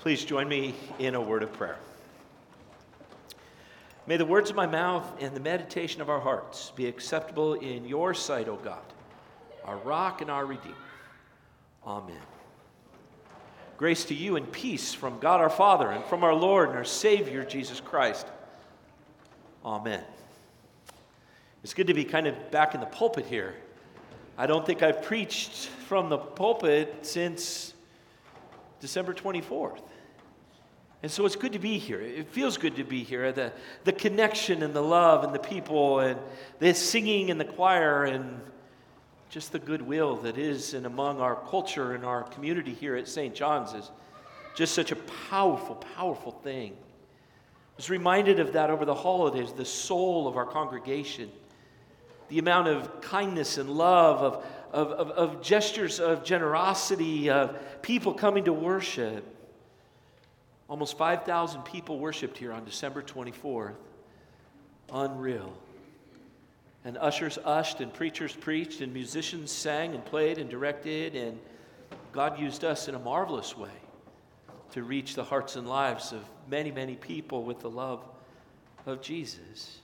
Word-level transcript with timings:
Please 0.00 0.24
join 0.24 0.48
me 0.48 0.74
in 0.98 1.14
a 1.14 1.20
word 1.20 1.42
of 1.42 1.52
prayer. 1.52 1.76
May 4.06 4.16
the 4.16 4.24
words 4.24 4.48
of 4.48 4.56
my 4.56 4.64
mouth 4.64 5.06
and 5.20 5.36
the 5.36 5.40
meditation 5.40 6.00
of 6.00 6.08
our 6.08 6.20
hearts 6.20 6.72
be 6.74 6.86
acceptable 6.86 7.52
in 7.52 7.84
your 7.84 8.14
sight, 8.14 8.48
O 8.48 8.56
God, 8.56 8.80
our 9.62 9.76
rock 9.76 10.22
and 10.22 10.30
our 10.30 10.46
redeemer. 10.46 10.74
Amen. 11.86 12.16
Grace 13.76 14.06
to 14.06 14.14
you 14.14 14.36
and 14.36 14.50
peace 14.50 14.94
from 14.94 15.18
God 15.18 15.38
our 15.38 15.50
Father 15.50 15.90
and 15.90 16.02
from 16.06 16.24
our 16.24 16.34
Lord 16.34 16.70
and 16.70 16.78
our 16.78 16.84
Savior, 16.84 17.44
Jesus 17.44 17.78
Christ. 17.78 18.26
Amen. 19.66 20.02
It's 21.62 21.74
good 21.74 21.88
to 21.88 21.94
be 21.94 22.04
kind 22.04 22.26
of 22.26 22.50
back 22.50 22.74
in 22.74 22.80
the 22.80 22.86
pulpit 22.86 23.26
here. 23.26 23.54
I 24.38 24.46
don't 24.46 24.64
think 24.64 24.82
I've 24.82 25.02
preached 25.02 25.66
from 25.66 26.08
the 26.08 26.16
pulpit 26.16 27.00
since 27.02 27.74
December 28.80 29.12
24th. 29.12 29.80
And 31.02 31.10
so 31.10 31.24
it's 31.24 31.36
good 31.36 31.54
to 31.54 31.58
be 31.58 31.78
here. 31.78 32.00
It 32.00 32.28
feels 32.28 32.58
good 32.58 32.76
to 32.76 32.84
be 32.84 33.02
here. 33.02 33.32
The, 33.32 33.52
the 33.84 33.92
connection 33.92 34.62
and 34.62 34.74
the 34.74 34.82
love 34.82 35.24
and 35.24 35.34
the 35.34 35.38
people 35.38 36.00
and 36.00 36.20
the 36.58 36.74
singing 36.74 37.30
and 37.30 37.40
the 37.40 37.46
choir 37.46 38.04
and 38.04 38.40
just 39.30 39.52
the 39.52 39.58
goodwill 39.58 40.16
that 40.16 40.36
is 40.36 40.74
and 40.74 40.84
among 40.84 41.20
our 41.20 41.36
culture 41.36 41.94
and 41.94 42.04
our 42.04 42.24
community 42.24 42.74
here 42.74 42.96
at 42.96 43.08
St. 43.08 43.34
John's 43.34 43.72
is 43.72 43.90
just 44.54 44.74
such 44.74 44.92
a 44.92 44.96
powerful, 45.30 45.76
powerful 45.96 46.32
thing. 46.32 46.72
I 46.72 47.76
was 47.76 47.88
reminded 47.88 48.40
of 48.40 48.52
that 48.52 48.68
over 48.68 48.84
the 48.84 48.94
holidays, 48.94 49.52
the 49.52 49.64
soul 49.64 50.28
of 50.28 50.36
our 50.36 50.44
congregation, 50.44 51.30
the 52.28 52.38
amount 52.38 52.68
of 52.68 53.00
kindness 53.00 53.56
and 53.56 53.70
love, 53.70 54.22
of, 54.22 54.44
of, 54.72 54.90
of, 54.90 55.10
of 55.12 55.42
gestures 55.42 55.98
of 55.98 56.24
generosity, 56.24 57.30
of 57.30 57.56
people 57.80 58.12
coming 58.12 58.44
to 58.44 58.52
worship. 58.52 59.24
Almost 60.70 60.96
5,000 60.96 61.62
people 61.62 61.98
worshiped 61.98 62.38
here 62.38 62.52
on 62.52 62.64
December 62.64 63.02
24th. 63.02 63.74
Unreal. 64.92 65.52
And 66.84 66.96
ushers 66.96 67.38
ushed, 67.44 67.80
and 67.80 67.92
preachers 67.92 68.32
preached, 68.32 68.80
and 68.80 68.94
musicians 68.94 69.50
sang 69.50 69.94
and 69.94 70.04
played 70.04 70.38
and 70.38 70.48
directed, 70.48 71.16
and 71.16 71.38
God 72.12 72.38
used 72.38 72.64
us 72.64 72.86
in 72.86 72.94
a 72.94 73.00
marvelous 73.00 73.58
way 73.58 73.68
to 74.70 74.84
reach 74.84 75.16
the 75.16 75.24
hearts 75.24 75.56
and 75.56 75.68
lives 75.68 76.12
of 76.12 76.22
many, 76.48 76.70
many 76.70 76.94
people 76.94 77.42
with 77.42 77.58
the 77.58 77.70
love 77.70 78.04
of 78.86 79.02
Jesus. 79.02 79.78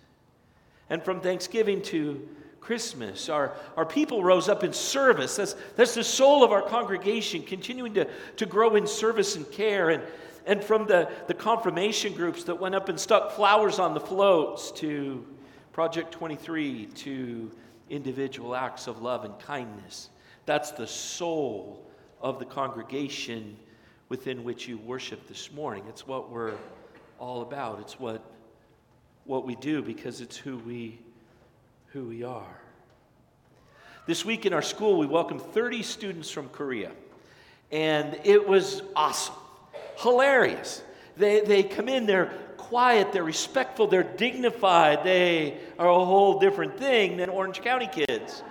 And 0.88 1.02
from 1.02 1.20
Thanksgiving 1.20 1.82
to 1.82 2.28
Christmas, 2.60 3.28
our, 3.28 3.54
our 3.76 3.84
people 3.84 4.22
rose 4.22 4.48
up 4.48 4.62
in 4.62 4.72
service. 4.72 5.34
That's, 5.34 5.56
that's 5.74 5.94
the 5.94 6.04
soul 6.04 6.44
of 6.44 6.52
our 6.52 6.62
congregation, 6.62 7.42
continuing 7.42 7.94
to, 7.94 8.08
to 8.36 8.46
grow 8.46 8.76
in 8.76 8.86
service 8.86 9.34
and 9.34 9.50
care. 9.50 9.90
And, 9.90 10.02
and 10.46 10.62
from 10.62 10.86
the, 10.86 11.10
the 11.26 11.34
confirmation 11.34 12.14
groups 12.14 12.44
that 12.44 12.58
went 12.58 12.74
up 12.74 12.88
and 12.88 12.98
stuck 12.98 13.32
flowers 13.32 13.78
on 13.80 13.94
the 13.94 14.00
floats 14.00 14.70
to 14.70 15.26
Project 15.72 16.12
23 16.12 16.86
to 16.86 17.50
individual 17.90 18.54
acts 18.54 18.86
of 18.86 19.02
love 19.02 19.24
and 19.24 19.36
kindness. 19.40 20.08
That's 20.46 20.70
the 20.70 20.86
soul 20.86 21.84
of 22.20 22.38
the 22.38 22.44
congregation 22.44 23.56
within 24.08 24.44
which 24.44 24.68
you 24.68 24.78
worship 24.78 25.26
this 25.26 25.52
morning. 25.52 25.82
It's 25.88 26.06
what 26.06 26.30
we're 26.30 26.54
all 27.18 27.42
about. 27.42 27.80
It's 27.80 27.98
what, 27.98 28.22
what 29.24 29.44
we 29.44 29.56
do 29.56 29.82
because 29.82 30.20
it's 30.20 30.36
who 30.36 30.58
we, 30.58 31.00
who 31.88 32.04
we 32.04 32.22
are. 32.22 32.60
This 34.06 34.24
week 34.24 34.46
in 34.46 34.52
our 34.52 34.62
school, 34.62 34.96
we 34.96 35.06
welcomed 35.06 35.42
30 35.42 35.82
students 35.82 36.30
from 36.30 36.48
Korea, 36.50 36.92
and 37.72 38.16
it 38.22 38.46
was 38.46 38.82
awesome 38.94 39.34
hilarious. 39.96 40.82
They, 41.16 41.40
they 41.40 41.62
come 41.62 41.88
in, 41.88 42.06
they're 42.06 42.32
quiet, 42.56 43.12
they're 43.12 43.24
respectful, 43.24 43.86
they're 43.86 44.02
dignified, 44.02 45.04
they 45.04 45.58
are 45.78 45.88
a 45.88 46.04
whole 46.04 46.38
different 46.38 46.78
thing 46.78 47.16
than 47.16 47.30
Orange 47.30 47.62
County 47.62 47.88
kids. 47.90 48.42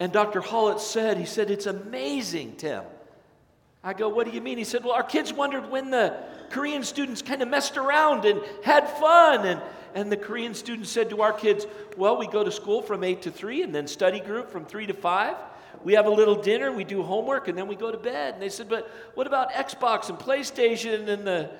and 0.00 0.12
Dr. 0.12 0.40
Hollett 0.40 0.80
said, 0.80 1.18
he 1.18 1.26
said, 1.26 1.50
it's 1.50 1.66
amazing, 1.66 2.56
Tim. 2.56 2.84
I 3.82 3.92
go, 3.92 4.08
what 4.08 4.26
do 4.26 4.32
you 4.32 4.40
mean? 4.40 4.58
He 4.58 4.64
said, 4.64 4.84
well, 4.84 4.94
our 4.94 5.02
kids 5.02 5.32
wondered 5.32 5.70
when 5.70 5.90
the 5.90 6.16
Korean 6.50 6.82
students 6.82 7.22
kind 7.22 7.42
of 7.42 7.48
messed 7.48 7.76
around 7.76 8.24
and 8.24 8.40
had 8.64 8.88
fun. 8.88 9.46
And, 9.46 9.60
and 9.94 10.10
the 10.10 10.16
Korean 10.16 10.54
students 10.54 10.90
said 10.90 11.10
to 11.10 11.22
our 11.22 11.32
kids, 11.32 11.66
well, 11.96 12.16
we 12.16 12.26
go 12.26 12.42
to 12.42 12.50
school 12.50 12.82
from 12.82 13.04
8 13.04 13.22
to 13.22 13.30
3 13.30 13.62
and 13.62 13.74
then 13.74 13.86
study 13.86 14.20
group 14.20 14.50
from 14.50 14.64
3 14.64 14.86
to 14.86 14.94
5 14.94 15.36
we 15.84 15.92
have 15.94 16.06
a 16.06 16.10
little 16.10 16.34
dinner, 16.34 16.72
we 16.72 16.84
do 16.84 17.02
homework, 17.02 17.48
and 17.48 17.56
then 17.56 17.68
we 17.68 17.76
go 17.76 17.90
to 17.90 17.98
bed. 17.98 18.34
And 18.34 18.42
they 18.42 18.48
said, 18.48 18.68
But 18.68 18.90
what 19.14 19.26
about 19.26 19.52
Xbox 19.52 20.08
and 20.08 20.18
PlayStation? 20.18 21.08
And 21.08 21.26
the 21.26 21.50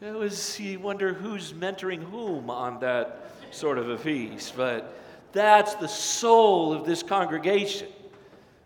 it 0.00 0.12
was 0.12 0.60
you 0.60 0.80
wonder 0.80 1.14
who's 1.14 1.52
mentoring 1.52 2.02
whom 2.02 2.50
on 2.50 2.80
that 2.80 3.30
sort 3.50 3.78
of 3.78 3.88
a 3.88 3.96
feast. 3.96 4.54
But 4.56 4.94
that's 5.32 5.74
the 5.76 5.88
soul 5.88 6.74
of 6.74 6.84
this 6.84 7.02
congregation. 7.02 7.88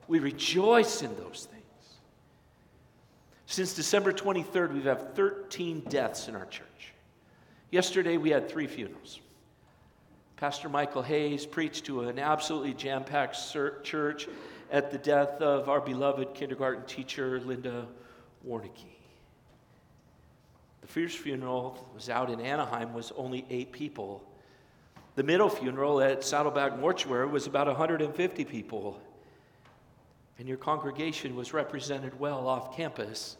We 0.09 0.19
rejoice 0.19 1.03
in 1.03 1.15
those 1.17 1.47
things. 1.51 1.65
Since 3.47 3.75
December 3.75 4.13
23rd, 4.13 4.73
we've 4.73 4.85
had 4.85 5.15
13 5.15 5.81
deaths 5.89 6.29
in 6.29 6.35
our 6.35 6.47
church. 6.47 6.95
Yesterday, 7.71 8.17
we 8.17 8.31
had 8.31 8.49
three 8.49 8.67
funerals. 8.67 9.21
Pastor 10.39 10.69
Michael 10.69 11.03
Hayes 11.03 11.45
preached 11.45 11.87
to 11.87 12.03
an 12.03 12.21
absolutely 12.21 12.73
jam 12.73 13.03
packed 13.03 13.37
church 13.83 14.29
at 14.71 14.93
the 14.93 14.99
death 14.99 15.43
of 15.43 15.69
our 15.69 15.81
beloved 15.81 16.33
kindergarten 16.33 16.85
teacher, 16.87 17.41
Linda 17.41 17.89
Warnicki. 18.47 18.95
The 20.81 20.87
first 20.87 21.19
funeral 21.19 21.89
was 21.93 22.09
out 22.09 22.31
in 22.31 22.41
Anaheim, 22.41 22.95
was 22.95 23.13
only 23.17 23.47
eight 23.51 23.73
people. 23.73 24.23
The 25.17 25.25
middle 25.25 25.49
funeral 25.49 26.01
at 26.01 26.23
Saddleback 26.23 26.79
Mortuary 26.79 27.27
was 27.27 27.49
about 27.49 27.67
150 27.67 28.45
people. 28.45 29.01
And 30.39 30.47
your 30.47 30.57
congregation 30.57 31.35
was 31.35 31.53
represented 31.53 32.21
well 32.21 32.47
off 32.47 32.77
campus. 32.77 33.37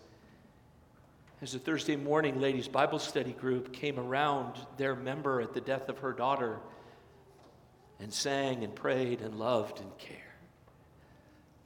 As 1.43 1.53
the 1.53 1.61
Thursday 1.61 1.95
morning 1.95 2.41
ladies' 2.41 2.67
Bible 2.67 2.99
study 2.99 3.35
group 3.35 3.73
came 3.73 4.01
around 4.01 4.55
their 4.77 4.97
member 4.97 5.41
at 5.41 5.55
the 5.55 5.61
death 5.61 5.89
of 5.89 5.99
her 5.99 6.13
daughter, 6.13 6.59
and 8.01 8.13
sang 8.13 8.65
and 8.65 8.75
prayed 8.75 9.21
and 9.21 9.39
loved 9.39 9.81
and 9.81 9.99
cared. 9.99 10.21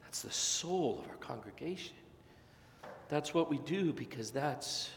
That's 0.03 0.21
the 0.21 0.31
soul 0.31 1.01
of 1.03 1.09
our 1.09 1.17
congregation. 1.17 1.95
That's 3.09 3.33
what 3.33 3.49
we 3.49 3.57
do 3.59 3.93
because 3.93 4.31
that's 4.31 4.89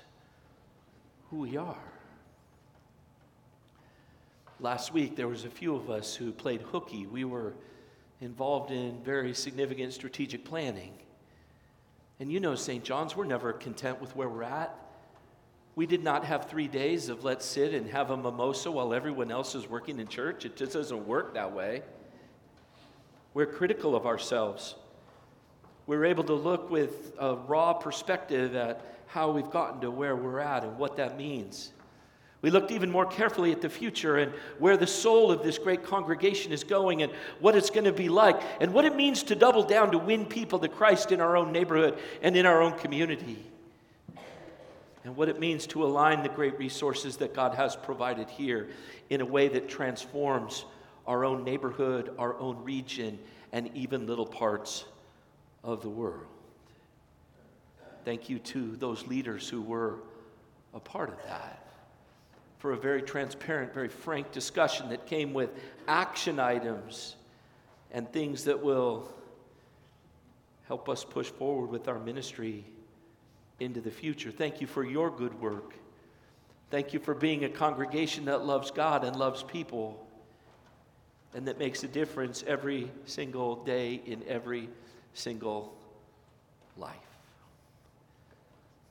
who 1.30 1.38
we 1.38 1.56
are. 1.56 1.76
Last 4.60 4.92
week, 4.92 5.16
there 5.16 5.28
was 5.28 5.44
a 5.44 5.50
few 5.50 5.74
of 5.74 5.90
us 5.90 6.14
who 6.14 6.32
played 6.32 6.62
hooky. 6.62 7.06
We 7.06 7.24
were 7.24 7.52
involved 8.20 8.70
in 8.70 9.02
very 9.04 9.34
significant 9.34 9.92
strategic 9.92 10.44
planning. 10.44 10.92
And 12.20 12.32
you 12.32 12.40
know, 12.40 12.54
St. 12.54 12.82
John's, 12.82 13.14
we're 13.14 13.26
never 13.26 13.52
content 13.52 14.00
with 14.00 14.16
where 14.16 14.28
we're 14.28 14.44
at. 14.44 14.74
We 15.76 15.84
did 15.84 16.02
not 16.02 16.24
have 16.24 16.46
three 16.46 16.68
days 16.68 17.10
of 17.10 17.22
let's 17.22 17.44
sit 17.44 17.74
and 17.74 17.90
have 17.90 18.10
a 18.10 18.16
mimosa 18.16 18.70
while 18.70 18.94
everyone 18.94 19.30
else 19.30 19.54
is 19.54 19.68
working 19.68 20.00
in 20.00 20.08
church. 20.08 20.46
It 20.46 20.56
just 20.56 20.72
doesn't 20.72 21.06
work 21.06 21.34
that 21.34 21.52
way. 21.52 21.82
We're 23.34 23.44
critical 23.44 23.94
of 23.94 24.06
ourselves. 24.06 24.74
We're 25.86 26.06
able 26.06 26.24
to 26.24 26.32
look 26.32 26.70
with 26.70 27.12
a 27.18 27.36
raw 27.36 27.74
perspective 27.74 28.56
at 28.56 28.80
how 29.06 29.30
we've 29.30 29.50
gotten 29.50 29.82
to 29.82 29.90
where 29.90 30.16
we're 30.16 30.40
at 30.40 30.64
and 30.64 30.78
what 30.78 30.96
that 30.96 31.18
means. 31.18 31.72
We 32.40 32.48
looked 32.48 32.70
even 32.70 32.90
more 32.90 33.04
carefully 33.04 33.52
at 33.52 33.60
the 33.60 33.68
future 33.68 34.16
and 34.16 34.32
where 34.58 34.78
the 34.78 34.86
soul 34.86 35.30
of 35.30 35.42
this 35.42 35.58
great 35.58 35.84
congregation 35.84 36.52
is 36.52 36.64
going 36.64 37.02
and 37.02 37.12
what 37.40 37.54
it's 37.54 37.68
going 37.68 37.84
to 37.84 37.92
be 37.92 38.08
like 38.08 38.40
and 38.62 38.72
what 38.72 38.86
it 38.86 38.96
means 38.96 39.22
to 39.24 39.34
double 39.34 39.62
down 39.62 39.90
to 39.92 39.98
win 39.98 40.24
people 40.24 40.58
to 40.60 40.68
Christ 40.68 41.12
in 41.12 41.20
our 41.20 41.36
own 41.36 41.52
neighborhood 41.52 41.98
and 42.22 42.34
in 42.34 42.46
our 42.46 42.62
own 42.62 42.78
community 42.78 43.44
and 45.06 45.16
what 45.16 45.28
it 45.28 45.38
means 45.38 45.68
to 45.68 45.84
align 45.84 46.24
the 46.24 46.28
great 46.28 46.58
resources 46.58 47.16
that 47.18 47.32
God 47.32 47.54
has 47.54 47.76
provided 47.76 48.28
here 48.28 48.70
in 49.08 49.20
a 49.20 49.24
way 49.24 49.46
that 49.46 49.68
transforms 49.68 50.64
our 51.06 51.24
own 51.24 51.44
neighborhood, 51.44 52.12
our 52.18 52.36
own 52.40 52.64
region, 52.64 53.16
and 53.52 53.70
even 53.72 54.08
little 54.08 54.26
parts 54.26 54.84
of 55.62 55.80
the 55.80 55.88
world. 55.88 56.26
Thank 58.04 58.28
you 58.28 58.40
to 58.40 58.74
those 58.76 59.06
leaders 59.06 59.48
who 59.48 59.62
were 59.62 60.00
a 60.74 60.80
part 60.80 61.08
of 61.10 61.22
that 61.22 61.68
for 62.58 62.72
a 62.72 62.76
very 62.76 63.00
transparent, 63.00 63.72
very 63.72 63.88
frank 63.88 64.32
discussion 64.32 64.88
that 64.88 65.06
came 65.06 65.32
with 65.32 65.50
action 65.86 66.40
items 66.40 67.14
and 67.92 68.12
things 68.12 68.42
that 68.42 68.60
will 68.60 69.08
help 70.66 70.88
us 70.88 71.04
push 71.04 71.28
forward 71.28 71.70
with 71.70 71.86
our 71.86 72.00
ministry 72.00 72.64
into 73.60 73.80
the 73.80 73.90
future. 73.90 74.30
Thank 74.30 74.60
you 74.60 74.66
for 74.66 74.84
your 74.84 75.10
good 75.10 75.40
work. 75.40 75.74
Thank 76.70 76.92
you 76.92 77.00
for 77.00 77.14
being 77.14 77.44
a 77.44 77.48
congregation 77.48 78.24
that 78.26 78.44
loves 78.44 78.70
God 78.70 79.04
and 79.04 79.16
loves 79.16 79.42
people 79.42 80.06
and 81.34 81.46
that 81.48 81.58
makes 81.58 81.84
a 81.84 81.88
difference 81.88 82.42
every 82.46 82.90
single 83.04 83.56
day 83.64 84.00
in 84.06 84.22
every 84.26 84.68
single 85.14 85.76
life. 86.76 86.94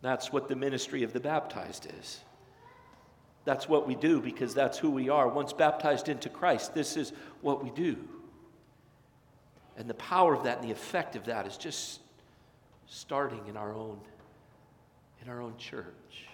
That's 0.02 0.32
what 0.32 0.48
the 0.48 0.56
ministry 0.56 1.04
of 1.04 1.12
the 1.12 1.20
baptized 1.20 1.92
is. 2.00 2.20
That's 3.46 3.68
what 3.68 3.88
we 3.88 3.96
do 3.96 4.22
because 4.22 4.54
that's 4.54 4.78
who 4.78 4.90
we 4.90 5.10
are. 5.10 5.28
Once 5.28 5.54
baptized 5.54 6.10
into 6.10 6.30
Christ, 6.30 6.74
this 6.74 6.98
is 6.98 7.14
what 7.42 7.64
we 7.64 7.72
do. 7.72 7.98
And 9.78 9.90
the 9.90 9.96
power 9.96 10.34
of 10.34 10.44
that 10.44 10.60
and 10.60 10.68
the 10.68 10.72
effect 10.72 11.16
of 11.16 11.26
that 11.26 11.48
is 11.48 11.58
just 11.58 12.00
starting 12.88 13.48
in 13.48 13.58
our 13.58 13.74
own 13.74 14.00
in 15.25 15.31
our 15.31 15.42
own 15.42 15.57
church. 15.57 16.27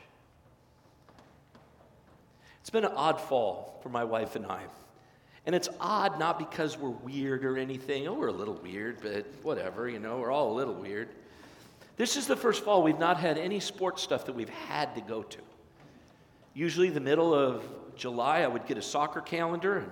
It's 2.60 2.70
been 2.70 2.84
an 2.84 2.92
odd 2.94 3.22
fall 3.22 3.80
for 3.82 3.90
my 3.90 4.04
wife 4.04 4.36
and 4.36 4.46
I. 4.46 4.64
And 5.46 5.56
it's 5.56 5.70
odd 5.80 6.20
not 6.20 6.38
because 6.38 6.78
we're 6.78 6.90
weird 6.90 7.46
or 7.46 7.58
anything. 7.58 8.08
Oh, 8.08 8.14
we're 8.14 8.28
a 8.28 8.34
little 8.34 8.56
weird, 8.56 9.02
but 9.02 9.26
whatever, 9.44 9.90
you 9.90 10.00
know, 10.00 10.20
we're 10.20 10.32
all 10.32 10.52
a 10.52 10.56
little 10.56 10.74
weird. 10.74 11.08
This 11.96 12.18
is 12.18 12.28
the 12.28 12.36
first 12.36 12.64
fall 12.64 12.84
we've 12.84 13.00
not 13.00 13.18
had 13.18 13.38
any 13.38 13.60
sports 13.60 14.02
stuff 14.04 14.26
that 14.26 14.36
we've 14.36 14.50
had 14.50 14.94
to 14.96 15.02
go 15.02 15.24
to. 15.24 15.40
Usually, 16.54 16.90
the 16.90 17.00
middle 17.00 17.34
of 17.34 17.64
July, 17.96 18.42
I 18.42 18.48
would 18.48 18.66
get 18.66 18.78
a 18.78 18.82
soccer 18.82 19.22
calendar, 19.22 19.78
and 19.78 19.92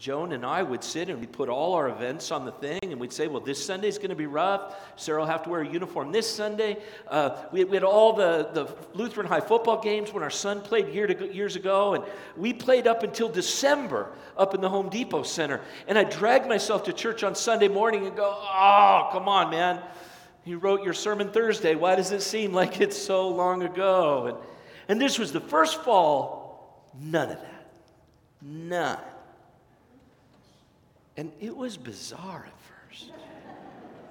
Joan 0.00 0.32
and 0.32 0.46
I 0.46 0.62
would 0.62 0.82
sit 0.82 1.10
and 1.10 1.20
we'd 1.20 1.30
put 1.30 1.50
all 1.50 1.74
our 1.74 1.90
events 1.90 2.30
on 2.30 2.46
the 2.46 2.52
thing, 2.52 2.80
and 2.84 2.98
we'd 2.98 3.12
say, 3.12 3.28
Well, 3.28 3.42
this 3.42 3.62
Sunday's 3.62 3.98
going 3.98 4.08
to 4.08 4.16
be 4.16 4.24
rough. 4.24 4.74
Sarah 4.96 5.20
will 5.20 5.26
have 5.26 5.42
to 5.42 5.50
wear 5.50 5.60
a 5.60 5.68
uniform 5.68 6.10
this 6.10 6.26
Sunday. 6.26 6.78
Uh, 7.06 7.36
we, 7.52 7.64
we, 7.64 7.76
had 7.76 7.84
all 7.84 8.14
the, 8.14 8.48
the 8.54 8.74
Lutheran 8.94 9.26
high 9.26 9.42
football 9.42 9.82
games 9.82 10.10
when 10.10 10.22
our 10.22 10.30
son 10.30 10.62
played 10.62 10.88
year 10.88 11.06
to, 11.06 11.34
years 11.34 11.54
ago, 11.54 11.92
and 11.92 12.04
we 12.34 12.54
played 12.54 12.86
up 12.86 13.02
until 13.02 13.28
December 13.28 14.10
up 14.38 14.54
in 14.54 14.62
the 14.62 14.70
Home 14.70 14.88
Depot 14.88 15.22
Center. 15.22 15.60
And 15.86 15.98
I 15.98 16.04
dragged 16.04 16.48
myself 16.48 16.84
to 16.84 16.94
church 16.94 17.22
on 17.22 17.34
Sunday 17.34 17.68
morning 17.68 18.06
and 18.06 18.16
go, 18.16 18.34
Oh, 18.34 19.10
come 19.12 19.28
on, 19.28 19.50
man. 19.50 19.82
You 20.46 20.56
wrote 20.56 20.82
your 20.82 20.94
sermon 20.94 21.30
Thursday. 21.30 21.74
Why 21.74 21.94
does 21.94 22.10
it 22.10 22.22
seem 22.22 22.54
like 22.54 22.80
it's 22.80 22.96
so 22.96 23.28
long 23.28 23.62
ago? 23.62 24.26
And, 24.28 24.38
and 24.88 24.98
this 24.98 25.18
was 25.18 25.30
the 25.30 25.40
first 25.40 25.82
fall, 25.82 26.90
none 26.98 27.32
of 27.32 27.38
that. 27.38 27.72
None. 28.40 28.98
And 31.20 31.30
it 31.38 31.54
was 31.54 31.76
bizarre 31.76 32.46
at 32.46 32.60
first. 32.62 33.10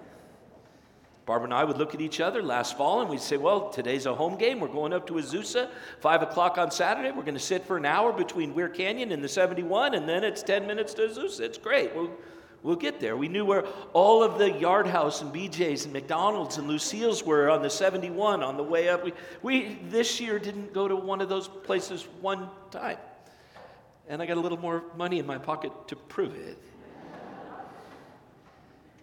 Barbara 1.26 1.46
and 1.46 1.54
I 1.56 1.64
would 1.64 1.80
look 1.80 1.96
at 1.96 2.02
each 2.02 2.20
other 2.20 2.44
last 2.44 2.78
fall 2.78 3.02
and 3.02 3.10
we'd 3.10 3.20
say, 3.20 3.36
Well, 3.36 3.72
today's 3.72 4.06
a 4.06 4.14
home 4.14 4.38
game. 4.38 4.60
We're 4.60 4.68
going 4.68 4.94
up 4.94 5.08
to 5.08 5.14
Azusa, 5.14 5.70
5 6.02 6.22
o'clock 6.22 6.60
on 6.60 6.70
Saturday. 6.70 7.10
We're 7.10 7.24
going 7.24 7.34
to 7.34 7.40
sit 7.40 7.66
for 7.66 7.78
an 7.78 7.86
hour 7.88 8.14
between 8.14 8.54
Weir 8.54 8.70
Canyon 8.70 9.12
and 9.12 9.24
the 9.24 9.28
71, 9.28 9.96
and 9.96 10.08
then 10.08 10.24
it's 10.24 10.44
10 10.44 10.68
minutes 10.68 10.94
to 10.94 11.08
Azusa. 11.08 11.40
It's 11.40 11.58
great. 11.58 11.96
We'll, 11.96 12.12
we'll 12.62 12.76
get 12.76 13.00
there. 13.00 13.18
We 13.18 13.28
knew 13.28 13.44
where 13.44 13.66
all 13.94 14.22
of 14.22 14.38
the 14.38 14.52
Yard 14.52 14.86
House 14.86 15.24
and 15.24 15.34
BJ's 15.34 15.86
and 15.86 15.94
McDonald's 15.94 16.60
and 16.60 16.68
Lucille's 16.68 17.26
were 17.26 17.50
on 17.50 17.64
the 17.64 17.72
71 17.72 18.44
on 18.44 18.56
the 18.56 18.62
way 18.62 18.88
up. 18.88 19.04
We, 19.04 19.14
we 19.42 19.80
this 19.90 20.20
year 20.22 20.38
didn't 20.38 20.76
go 20.76 20.88
to 20.88 20.96
one 20.96 21.22
of 21.22 21.30
those 21.30 21.48
places 21.48 22.08
one 22.22 22.50
time. 22.70 23.00
And 24.08 24.22
I 24.22 24.28
got 24.28 24.38
a 24.38 24.42
little 24.42 24.60
more 24.60 24.84
money 24.96 25.18
in 25.18 25.26
my 25.26 25.40
pocket 25.40 25.72
to 25.88 25.96
prove 25.96 26.36
it. 26.36 26.60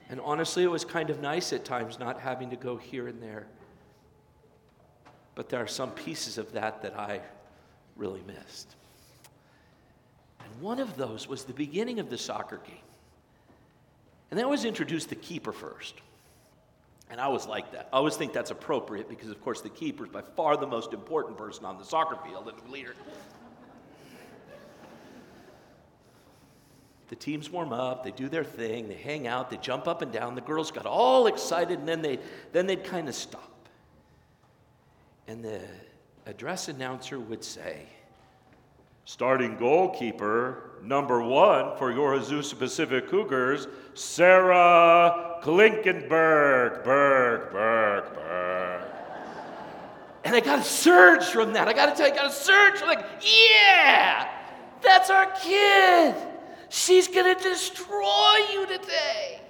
And 0.09 0.21
honestly, 0.21 0.63
it 0.63 0.71
was 0.71 0.85
kind 0.85 1.11
of 1.11 1.21
nice 1.21 1.53
at 1.53 1.65
times 1.65 1.99
not 1.99 2.21
having 2.21 2.51
to 2.51 2.57
go 2.57 2.77
here 2.77 3.09
and 3.09 3.21
there. 3.23 3.47
But 5.35 5.49
there 5.49 5.63
are 5.63 5.67
some 5.67 5.91
pieces 5.91 6.39
of 6.39 6.53
that 6.53 6.83
that 6.83 6.99
I 6.99 7.21
really 7.97 8.23
missed. 8.27 8.75
And 10.41 10.63
one 10.63 10.79
of 10.79 10.97
those 10.97 11.27
was 11.27 11.45
the 11.45 11.53
beginning 11.53 11.99
of 11.99 12.09
the 12.09 12.19
soccer 12.19 12.59
game. 12.59 12.77
And 14.31 14.39
they 14.39 14.45
always 14.45 14.65
introduced 14.65 15.09
the 15.09 15.17
keeper 15.17 15.53
first. 15.53 15.95
And 17.11 17.21
I 17.21 17.25
always 17.25 17.47
like 17.47 17.73
that. 17.73 17.89
I 17.93 17.97
always 17.97 18.17
think 18.17 18.33
that's 18.33 18.51
appropriate 18.51 19.09
because, 19.09 19.31
of 19.31 19.41
course, 19.41 19.61
the 19.61 19.69
keeper 19.69 20.05
is 20.05 20.11
by 20.11 20.23
far 20.23 20.57
the 20.57 20.67
most 20.67 20.93
important 20.93 21.39
person 21.39 21.65
on 21.65 21.79
the 21.79 21.85
soccer 21.85 22.17
field 22.27 22.49
and 22.49 22.59
the 22.59 22.73
leader. 22.73 22.95
The 27.09 27.17
teams 27.17 27.51
warm 27.51 27.73
up, 27.73 28.03
they 28.03 28.11
do 28.11 28.29
their 28.29 28.45
thing, 28.45 28.89
they 28.89 28.95
hang 28.95 29.27
out, 29.27 29.51
they 29.51 29.59
jump 29.59 29.87
up 29.87 30.03
and 30.03 30.11
down. 30.11 30.35
The 30.35 30.41
girls 30.41 30.71
got 30.71 30.87
all 30.87 31.29
excited, 31.29 31.79
and 31.79 31.89
then 31.89 32.03
they'd, 32.03 32.21
then 32.53 32.67
they'd 32.67 32.83
kind 32.83 33.09
of 33.09 33.15
stop. 33.15 33.69
And 35.29 35.45
the 35.45 35.61
address 36.27 36.69
announcer 36.69 37.19
would 37.21 37.45
say, 37.45 37.87
Starting 39.05 39.57
goalkeeper, 39.57 40.73
number 40.83 41.23
one 41.23 41.77
for 41.79 41.93
your 41.93 42.19
Azusa 42.19 42.59
Pacific 42.59 43.09
Cougars, 43.09 43.69
Sarah 43.95 45.39
Klinkenberg. 45.43 46.83
Berg, 46.83 47.53
Berg, 47.53 48.15
Berg. 48.15 48.83
And 50.25 50.35
I 50.35 50.41
got 50.41 50.59
a 50.59 50.65
surge 50.65 51.25
from 51.27 51.53
that. 51.53 51.69
I 51.69 51.73
got 51.73 51.87
to 51.87 51.95
tell 51.95 52.09
you, 52.09 52.15
I 52.15 52.17
got 52.17 52.27
a 52.27 52.33
surge. 52.33 52.81
like, 52.83 53.05
yeah, 53.23 54.29
that's 54.83 55.09
our 55.09 55.27
kid. 55.41 56.17
She's 56.69 57.09
going 57.09 57.35
to 57.35 57.43
destroy 57.43 58.37
you 58.53 58.67
today. 58.67 59.41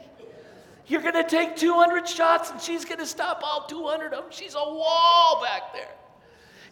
You're 0.86 1.02
going 1.02 1.14
to 1.14 1.24
take 1.24 1.56
200 1.56 2.08
shots 2.08 2.50
and 2.50 2.60
she's 2.60 2.84
going 2.84 2.98
to 2.98 3.06
stop 3.06 3.40
all 3.42 3.66
200 3.66 4.12
of 4.12 4.24
them. 4.24 4.24
She's 4.30 4.54
a 4.54 4.58
wall 4.58 5.42
back 5.42 5.72
there. 5.72 5.94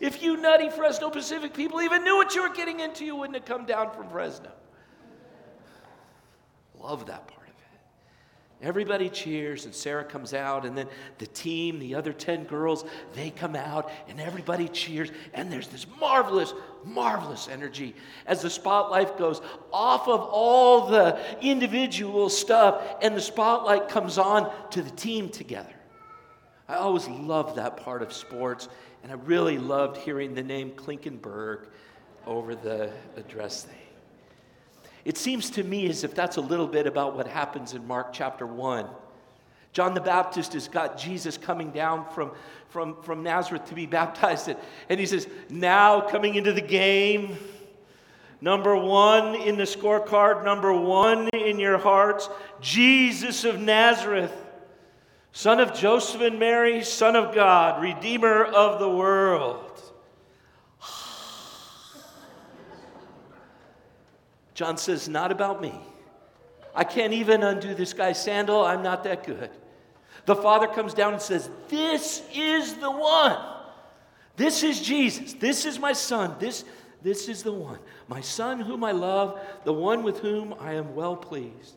If 0.01 0.23
you 0.23 0.37
nutty 0.37 0.71
Fresno 0.71 1.11
Pacific 1.11 1.55
people 1.55 1.81
even 1.81 2.05
knew 2.05 2.17
what 2.17 2.35
you 2.35 2.43
were 2.43 2.55
getting 2.55 2.81
into, 2.81 3.05
you 3.05 3.17
wouldn't 3.17 3.37
have 3.37 3.45
come 3.45 3.65
down 3.65 3.91
from 3.93 4.09
Fresno. 4.11 4.51
Love 6.79 7.07
that 7.07 7.27
part. 7.27 7.44
Everybody 8.65 9.11
cheers, 9.11 9.67
and 9.67 9.75
Sarah 9.75 10.05
comes 10.05 10.33
out, 10.33 10.65
and 10.65 10.77
then 10.77 10.89
the 11.19 11.27
team, 11.27 11.79
the 11.79 11.95
other 11.95 12.15
10 12.15 12.45
girls, 12.45 12.87
they 13.15 13.29
come 13.29 13.55
out, 13.55 13.91
and 14.09 14.19
everybody 14.19 14.69
cheers, 14.69 15.11
and 15.35 15.53
there's 15.53 15.69
this 15.69 15.87
marvelous, 16.01 16.55
marvelous 16.83 17.47
energy 17.47 17.95
as 18.25 18.41
the 18.41 18.49
spotlight 18.49 19.19
goes 19.19 19.43
off 19.71 20.09
of 20.09 20.21
all 20.21 20.87
the 20.87 21.21
individual 21.43 22.31
stuff, 22.31 22.83
and 23.03 23.15
the 23.15 23.21
spotlight 23.21 23.91
comes 23.91 24.17
on 24.17 24.51
to 24.71 24.81
the 24.81 24.91
team 24.93 25.29
together. 25.29 25.75
I 26.67 26.77
always 26.77 27.07
loved 27.07 27.57
that 27.57 27.77
part 27.77 28.01
of 28.01 28.15
sports, 28.15 28.71
and 29.03 29.13
I 29.13 29.17
really 29.17 29.59
loved 29.59 29.99
hearing 29.99 30.35
the 30.35 30.43
name 30.43 30.71
Klinkenberg 30.71 31.67
over 32.27 32.55
the 32.55 32.91
address 33.19 33.65
thing. 33.65 33.84
It 35.05 35.19
seems 35.19 35.51
to 35.51 35.63
me 35.63 35.89
as 35.89 36.05
if 36.05 36.15
that's 36.15 36.37
a 36.37 36.41
little 36.41 36.67
bit 36.67 36.87
about 36.87 37.15
what 37.15 37.27
happens 37.27 37.75
in 37.75 37.87
Mark 37.87 38.13
chapter 38.13 38.47
1. 38.47 38.87
John 39.73 39.95
the 39.95 40.01
Baptist 40.01 40.53
has 40.53 40.69
got 40.69 40.97
Jesus 40.97 41.37
coming 41.37 41.71
down 41.71 42.09
from, 42.11 42.31
from, 42.69 43.03
from 43.03 43.23
Nazareth 43.23 43.67
to 43.67 43.75
be 43.75 43.87
baptized. 44.01 44.51
And 44.89 45.01
he 45.01 45.07
says, 45.07 45.29
Now 45.51 46.01
coming 46.01 46.37
into 46.37 46.53
the 46.53 46.61
game, 46.61 47.37
number 48.41 48.77
one 48.77 49.35
in 49.35 49.57
the 49.57 49.65
scorecard, 49.65 50.45
number 50.45 50.73
one 50.73 51.29
in 51.31 51.59
your 51.59 51.79
hearts, 51.79 52.29
Jesus 52.61 53.45
of 53.45 53.61
Nazareth 53.61 54.33
Son 55.37 55.59
of 55.59 55.75
Joseph 55.75 56.21
and 56.21 56.39
Mary, 56.39 56.85
Son 56.85 57.17
of 57.17 57.35
God, 57.35 57.83
Redeemer 57.83 58.45
of 58.45 58.79
the 58.79 58.89
world. 58.89 59.74
John 64.55 64.77
says, 64.77 65.09
Not 65.09 65.33
about 65.33 65.61
me. 65.61 65.75
I 66.75 66.85
can't 66.85 67.13
even 67.13 67.43
undo 67.43 67.75
this 67.75 67.93
guy's 67.93 68.23
sandal. 68.23 68.65
I'm 68.65 68.83
not 68.83 69.05
that 69.05 69.25
good. 69.25 69.51
The 70.27 70.37
father 70.37 70.67
comes 70.67 70.95
down 70.95 71.13
and 71.13 71.23
says, 71.23 71.51
This 71.69 72.23
is 72.33 72.75
the 72.75 72.91
one. 72.91 73.39
This 74.37 74.63
is 74.63 74.81
Jesus. 74.81 75.35
This 75.35 75.65
is 75.65 75.79
my 75.79 75.93
son. 75.93 76.37
This, 76.41 76.65
this 77.03 77.29
is 77.29 77.43
the 77.43 77.53
one. 77.53 77.79
My 78.09 78.21
son, 78.21 78.61
whom 78.61 78.83
I 78.83 78.93
love, 78.93 79.39
the 79.65 79.73
one 79.73 80.03
with 80.03 80.19
whom 80.21 80.55
I 80.59 80.75
am 80.75 80.95
well 80.95 81.17
pleased. 81.17 81.75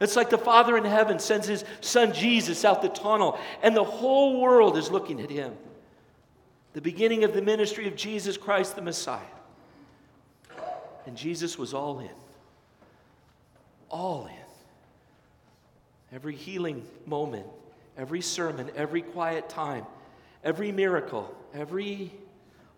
It's 0.00 0.14
like 0.14 0.30
the 0.30 0.38
Father 0.38 0.76
in 0.76 0.84
heaven 0.84 1.18
sends 1.18 1.48
his 1.48 1.64
son 1.80 2.12
Jesus 2.12 2.64
out 2.64 2.82
the 2.82 2.88
tunnel, 2.88 3.38
and 3.62 3.74
the 3.74 3.82
whole 3.82 4.40
world 4.40 4.76
is 4.76 4.90
looking 4.90 5.20
at 5.20 5.30
him. 5.30 5.54
The 6.74 6.80
beginning 6.80 7.24
of 7.24 7.34
the 7.34 7.42
ministry 7.42 7.88
of 7.88 7.96
Jesus 7.96 8.36
Christ, 8.36 8.76
the 8.76 8.82
Messiah. 8.82 9.22
And 11.08 11.16
Jesus 11.16 11.56
was 11.56 11.72
all 11.72 12.00
in. 12.00 12.10
All 13.88 14.26
in. 14.26 16.14
Every 16.14 16.34
healing 16.34 16.84
moment, 17.06 17.46
every 17.96 18.20
sermon, 18.20 18.70
every 18.76 19.00
quiet 19.00 19.48
time, 19.48 19.86
every 20.44 20.70
miracle, 20.70 21.34
every 21.54 22.12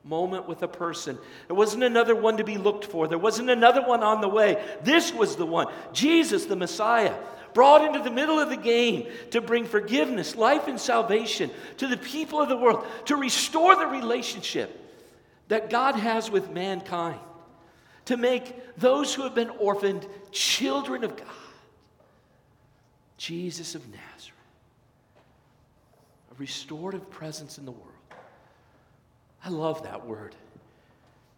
moment 0.04 0.46
with 0.46 0.62
a 0.62 0.68
person. 0.68 1.18
There 1.48 1.56
wasn't 1.56 1.82
another 1.82 2.14
one 2.14 2.36
to 2.36 2.44
be 2.44 2.56
looked 2.56 2.84
for, 2.84 3.08
there 3.08 3.18
wasn't 3.18 3.50
another 3.50 3.82
one 3.82 4.04
on 4.04 4.20
the 4.20 4.28
way. 4.28 4.64
This 4.84 5.12
was 5.12 5.34
the 5.34 5.44
one 5.44 5.66
Jesus, 5.92 6.46
the 6.46 6.54
Messiah. 6.54 7.16
Brought 7.52 7.84
into 7.84 7.98
the 7.98 8.12
middle 8.12 8.38
of 8.38 8.48
the 8.48 8.56
game 8.56 9.08
to 9.32 9.40
bring 9.40 9.64
forgiveness, 9.64 10.36
life, 10.36 10.68
and 10.68 10.78
salvation 10.78 11.50
to 11.78 11.88
the 11.88 11.96
people 11.96 12.40
of 12.40 12.48
the 12.48 12.56
world, 12.56 12.86
to 13.06 13.16
restore 13.16 13.74
the 13.74 13.88
relationship 13.88 14.70
that 15.48 15.68
God 15.68 15.96
has 15.96 16.30
with 16.30 16.48
mankind, 16.52 17.18
to 18.10 18.16
make 18.16 18.76
those 18.76 19.14
who 19.14 19.22
have 19.22 19.36
been 19.36 19.50
orphaned 19.50 20.04
children 20.32 21.04
of 21.04 21.16
God. 21.16 21.28
Jesus 23.16 23.76
of 23.76 23.86
Nazareth, 23.86 24.34
a 26.32 26.34
restorative 26.36 27.08
presence 27.08 27.56
in 27.56 27.64
the 27.64 27.70
world 27.70 27.86
I 29.44 29.48
love 29.48 29.84
that 29.84 30.06
word. 30.06 30.34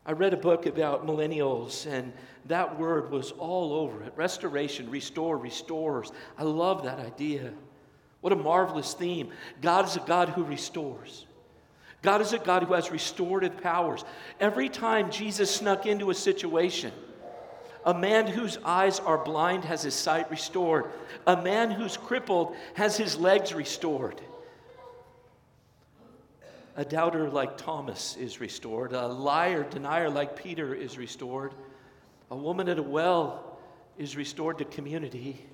I 0.06 0.12
read 0.12 0.32
a 0.32 0.38
book 0.38 0.64
about 0.64 1.06
millennials, 1.06 1.86
and 1.86 2.10
that 2.46 2.78
word 2.78 3.10
was 3.10 3.32
all 3.32 3.74
over 3.74 4.02
it 4.02 4.14
restoration, 4.16 4.90
restore, 4.90 5.36
restores. 5.36 6.10
I 6.38 6.44
love 6.44 6.84
that 6.84 6.98
idea. 6.98 7.52
What 8.22 8.32
a 8.32 8.36
marvelous 8.36 8.94
theme. 8.94 9.30
God 9.60 9.84
is 9.84 9.96
a 9.96 10.00
God 10.00 10.30
who 10.30 10.42
restores. 10.42 11.26
God 12.02 12.20
is 12.20 12.32
a 12.32 12.38
God 12.38 12.64
who 12.64 12.74
has 12.74 12.90
restorative 12.90 13.62
powers. 13.62 14.04
Every 14.40 14.68
time 14.68 15.10
Jesus 15.10 15.54
snuck 15.54 15.86
into 15.86 16.10
a 16.10 16.14
situation, 16.14 16.92
a 17.84 17.94
man 17.94 18.26
whose 18.26 18.58
eyes 18.64 18.98
are 19.00 19.18
blind 19.18 19.64
has 19.64 19.82
his 19.82 19.94
sight 19.94 20.30
restored. 20.30 20.86
A 21.26 21.40
man 21.40 21.70
who's 21.70 21.96
crippled 21.96 22.56
has 22.74 22.96
his 22.96 23.16
legs 23.16 23.54
restored. 23.54 24.20
A 26.76 26.84
doubter 26.84 27.28
like 27.30 27.56
Thomas 27.56 28.16
is 28.16 28.40
restored. 28.40 28.92
A 28.92 29.06
liar, 29.06 29.62
denier 29.62 30.10
like 30.10 30.36
Peter 30.42 30.74
is 30.74 30.98
restored. 30.98 31.52
A 32.30 32.36
woman 32.36 32.68
at 32.68 32.78
a 32.78 32.82
well 32.82 33.58
is 33.98 34.16
restored 34.16 34.58
to 34.58 34.64
community. 34.64 35.44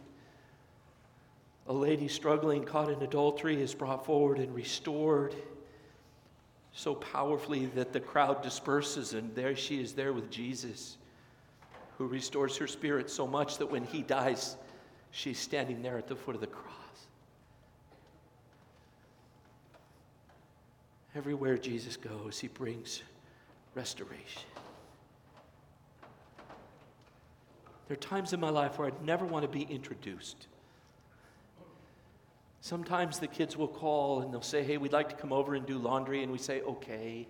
A 1.67 1.73
lady 1.73 2.09
struggling, 2.09 2.64
caught 2.64 2.90
in 2.90 3.02
adultery, 3.02 3.61
is 3.61 3.75
brought 3.75 4.07
forward 4.07 4.38
and 4.38 4.55
restored 4.55 5.35
so 6.73 6.95
powerfully 6.95 7.67
that 7.67 7.93
the 7.93 8.01
crowd 8.01 8.43
disperses, 8.43 9.15
and 9.15 9.35
there 9.35 9.57
she 9.57 9.81
is 9.81 9.95
there 9.95 10.13
with 10.13 10.31
Jesus, 10.31 10.97
who 11.97 12.07
restores 12.07 12.57
her 12.57 12.67
spirit 12.67 13.11
so 13.11 13.27
much 13.27 13.59
that 13.59 13.71
when 13.71 13.85
he 13.85 14.03
dies, 14.03 14.57
she's 15.11 15.39
standing 15.39 15.83
there 15.83 15.99
at 15.99 16.07
the 16.07 16.17
foot 16.17 16.35
of 16.35 16.41
the 16.41 16.47
cross. 16.47 16.75
Everywhere 21.15 21.59
Jesus 21.59 21.97
goes, 21.97 22.39
he 22.39 22.49
brings 22.49 23.03
restoration. 23.75 24.43
There 27.89 27.95
are 27.95 28.01
times 28.01 28.33
in 28.33 28.41
my 28.41 28.51
life 28.51 28.79
where 28.79 28.87
I'd 28.87 29.03
never 29.03 29.25
want 29.25 29.43
to 29.43 29.49
be 29.49 29.63
introduced. 29.63 30.47
Sometimes 32.61 33.19
the 33.19 33.27
kids 33.27 33.57
will 33.57 33.69
call 33.69 34.23
and 34.23 34.33
they'll 34.33 34.43
say, 34.43 34.62
Hey, 34.62 34.79
we'd 34.79 34.93
like 34.93 35.09
to 35.11 35.15
come 35.15 35.33
over 35.33 35.55
and 35.55 35.65
do 35.67 35.79
laundry. 35.79 36.23
And 36.23 36.33
we 36.33 36.38
say, 36.38 36.61
Okay. 36.62 37.27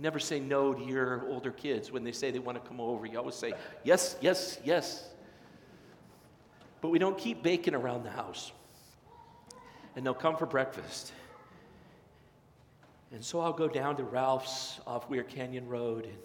Never 0.00 0.20
say 0.20 0.38
no 0.38 0.72
to 0.72 0.84
your 0.84 1.26
older 1.26 1.50
kids 1.50 1.90
when 1.90 2.04
they 2.04 2.12
say 2.12 2.30
they 2.30 2.38
want 2.38 2.62
to 2.62 2.68
come 2.68 2.80
over. 2.80 3.04
You 3.06 3.18
always 3.18 3.34
say, 3.34 3.52
Yes, 3.82 4.16
yes, 4.20 4.58
yes. 4.64 5.08
But 6.80 6.90
we 6.90 6.98
don't 6.98 7.18
keep 7.18 7.42
bacon 7.42 7.74
around 7.74 8.04
the 8.04 8.10
house. 8.10 8.52
And 9.96 10.06
they'll 10.06 10.14
come 10.14 10.36
for 10.36 10.46
breakfast. 10.46 11.12
And 13.10 13.24
so 13.24 13.40
I'll 13.40 13.52
go 13.52 13.68
down 13.68 13.96
to 13.96 14.04
Ralph's 14.04 14.80
off 14.86 15.08
Weir 15.08 15.24
Canyon 15.24 15.66
Road 15.66 16.04
and, 16.04 16.18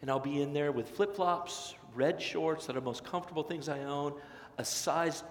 and 0.00 0.10
I'll 0.10 0.20
be 0.20 0.40
in 0.40 0.52
there 0.52 0.72
with 0.72 0.88
flip 0.88 1.14
flops, 1.14 1.74
red 1.94 2.22
shorts 2.22 2.66
that 2.66 2.76
are 2.76 2.80
the 2.80 2.84
most 2.84 3.04
comfortable 3.04 3.42
things 3.42 3.68
I 3.68 3.80
own, 3.80 4.14
a 4.58 4.64
size 4.64 5.24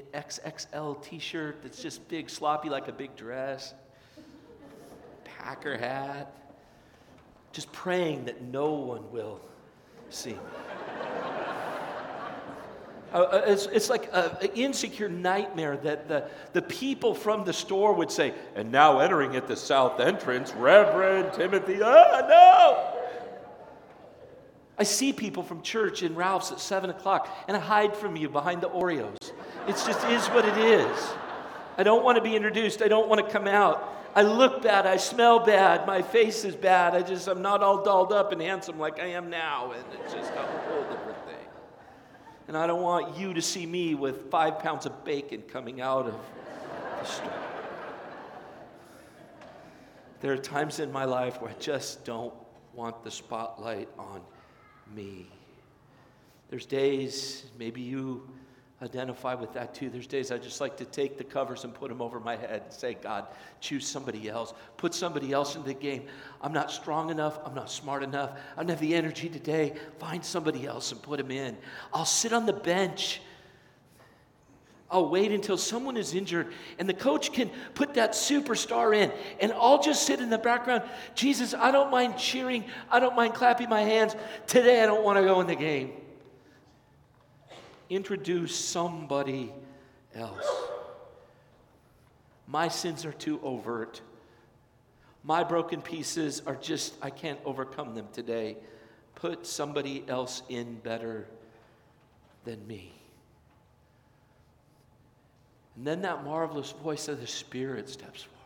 XXL 0.00 1.02
t 1.02 1.18
shirt 1.18 1.58
that's 1.62 1.82
just 1.82 2.06
big, 2.08 2.30
sloppy 2.30 2.68
like 2.68 2.88
a 2.88 2.92
big 2.92 3.14
dress, 3.16 3.74
Packer 5.24 5.76
hat, 5.76 6.34
just 7.52 7.70
praying 7.72 8.24
that 8.24 8.42
no 8.42 8.72
one 8.72 9.10
will 9.10 9.40
see 10.08 10.30
me. 10.30 10.38
Uh, 13.12 13.18
uh, 13.18 13.42
it's, 13.46 13.66
it's 13.66 13.90
like 13.90 14.08
an 14.14 14.48
insecure 14.54 15.08
nightmare 15.08 15.76
that 15.76 16.08
the, 16.08 16.30
the 16.54 16.62
people 16.62 17.14
from 17.14 17.44
the 17.44 17.52
store 17.52 17.92
would 17.92 18.10
say, 18.10 18.32
and 18.54 18.72
now 18.72 19.00
entering 19.00 19.36
at 19.36 19.46
the 19.46 19.56
south 19.56 20.00
entrance, 20.00 20.54
Reverend 20.54 21.34
Timothy, 21.34 21.80
ah, 21.82 22.26
no! 22.26 22.98
I 24.78 24.84
see 24.84 25.12
people 25.12 25.42
from 25.42 25.60
church 25.60 26.02
in 26.02 26.14
Ralph's 26.14 26.50
at 26.52 26.58
7 26.58 26.88
o'clock, 26.88 27.28
and 27.48 27.56
I 27.56 27.60
hide 27.60 27.94
from 27.94 28.16
you 28.16 28.30
behind 28.30 28.62
the 28.62 28.70
Oreos. 28.70 29.21
It 29.68 29.72
just 29.72 30.04
is 30.04 30.26
what 30.28 30.44
it 30.44 30.58
is. 30.58 31.12
I 31.78 31.82
don't 31.82 32.04
want 32.04 32.16
to 32.16 32.22
be 32.22 32.36
introduced. 32.36 32.82
I 32.82 32.88
don't 32.88 33.08
want 33.08 33.24
to 33.24 33.32
come 33.32 33.46
out. 33.46 33.88
I 34.14 34.22
look 34.22 34.62
bad. 34.62 34.86
I 34.86 34.96
smell 34.96 35.38
bad. 35.38 35.86
My 35.86 36.02
face 36.02 36.44
is 36.44 36.54
bad. 36.54 36.94
I 36.94 37.02
just, 37.02 37.28
I'm 37.28 37.40
not 37.40 37.62
all 37.62 37.82
dolled 37.82 38.12
up 38.12 38.32
and 38.32 38.42
handsome 38.42 38.78
like 38.78 39.00
I 39.00 39.06
am 39.06 39.30
now. 39.30 39.72
And 39.72 39.84
it's 40.00 40.12
just 40.12 40.32
a 40.32 40.42
whole 40.42 40.82
different 40.82 41.18
thing. 41.26 41.46
And 42.48 42.56
I 42.56 42.66
don't 42.66 42.82
want 42.82 43.16
you 43.16 43.32
to 43.32 43.40
see 43.40 43.64
me 43.64 43.94
with 43.94 44.30
five 44.30 44.58
pounds 44.58 44.84
of 44.84 45.04
bacon 45.04 45.42
coming 45.42 45.80
out 45.80 46.06
of 46.06 46.14
the 47.00 47.04
store. 47.06 47.32
There 50.20 50.32
are 50.32 50.38
times 50.38 50.78
in 50.78 50.92
my 50.92 51.04
life 51.04 51.40
where 51.40 51.50
I 51.50 51.54
just 51.54 52.04
don't 52.04 52.34
want 52.74 53.02
the 53.02 53.10
spotlight 53.10 53.88
on 53.98 54.20
me. 54.94 55.26
There's 56.50 56.66
days, 56.66 57.44
maybe 57.58 57.80
you 57.80 58.28
identify 58.82 59.34
with 59.34 59.52
that 59.52 59.74
too. 59.74 59.88
There's 59.88 60.06
days 60.06 60.32
I 60.32 60.38
just 60.38 60.60
like 60.60 60.76
to 60.78 60.84
take 60.84 61.16
the 61.16 61.24
covers 61.24 61.64
and 61.64 61.72
put 61.72 61.88
them 61.88 62.02
over 62.02 62.18
my 62.18 62.36
head 62.36 62.62
and 62.64 62.72
say, 62.72 62.94
God, 62.94 63.26
choose 63.60 63.86
somebody 63.86 64.28
else. 64.28 64.52
Put 64.76 64.92
somebody 64.92 65.32
else 65.32 65.54
in 65.54 65.62
the 65.62 65.74
game. 65.74 66.06
I'm 66.40 66.52
not 66.52 66.70
strong 66.70 67.10
enough. 67.10 67.38
I'm 67.44 67.54
not 67.54 67.70
smart 67.70 68.02
enough. 68.02 68.32
I 68.56 68.60
don't 68.60 68.70
have 68.70 68.80
the 68.80 68.94
energy 68.94 69.28
today. 69.28 69.74
Find 69.98 70.24
somebody 70.24 70.66
else 70.66 70.90
and 70.90 71.00
put 71.00 71.18
them 71.18 71.30
in. 71.30 71.56
I'll 71.94 72.04
sit 72.04 72.32
on 72.32 72.44
the 72.44 72.52
bench. 72.52 73.20
I'll 74.90 75.08
wait 75.08 75.32
until 75.32 75.56
someone 75.56 75.96
is 75.96 76.14
injured 76.14 76.52
and 76.78 76.86
the 76.86 76.94
coach 76.94 77.32
can 77.32 77.50
put 77.74 77.94
that 77.94 78.12
superstar 78.12 78.94
in. 78.94 79.12
And 79.40 79.52
I'll 79.52 79.80
just 79.80 80.06
sit 80.06 80.20
in 80.20 80.28
the 80.28 80.38
background. 80.38 80.82
Jesus, 81.14 81.54
I 81.54 81.70
don't 81.70 81.90
mind 81.90 82.18
cheering. 82.18 82.64
I 82.90 83.00
don't 83.00 83.16
mind 83.16 83.34
clapping 83.34 83.68
my 83.68 83.80
hands. 83.80 84.16
Today 84.46 84.82
I 84.82 84.86
don't 84.86 85.04
want 85.04 85.18
to 85.18 85.24
go 85.24 85.40
in 85.40 85.46
the 85.46 85.54
game 85.54 85.92
introduce 87.94 88.54
somebody 88.56 89.52
else. 90.14 90.46
My 92.46 92.68
sins 92.68 93.04
are 93.04 93.12
too 93.12 93.40
overt. 93.42 94.00
My 95.22 95.44
broken 95.44 95.82
pieces 95.82 96.42
are 96.46 96.56
just, 96.56 96.94
I 97.02 97.10
can't 97.10 97.38
overcome 97.44 97.94
them 97.94 98.08
today. 98.12 98.56
Put 99.14 99.46
somebody 99.46 100.04
else 100.08 100.42
in 100.48 100.76
better 100.76 101.28
than 102.44 102.66
me. 102.66 102.92
And 105.76 105.86
then 105.86 106.02
that 106.02 106.24
marvelous 106.24 106.72
voice 106.72 107.08
of 107.08 107.20
the 107.20 107.26
Spirit 107.26 107.88
steps 107.88 108.22
forward. 108.24 108.38